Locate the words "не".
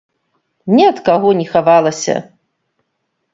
1.41-1.45